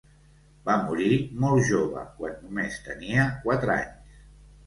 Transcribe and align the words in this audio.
Va 0.67 0.75
morir 0.85 1.09
molt 1.43 1.67
jove, 1.71 2.05
quan 2.21 2.33
només 2.45 2.79
tenia 2.87 3.27
quatre 3.45 3.75
anys. 3.77 4.19